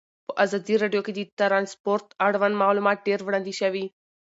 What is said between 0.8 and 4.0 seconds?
راډیو کې د ترانسپورټ اړوند معلومات ډېر وړاندې شوي.